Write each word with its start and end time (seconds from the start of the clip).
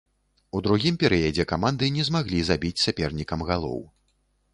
У 0.59 0.59
другім 0.67 0.95
перыядзе 1.03 1.45
каманды 1.51 1.89
не 1.97 2.03
змаглі 2.07 2.39
забіць 2.49 2.83
сапернікам 2.87 3.45
галоў. 3.51 3.79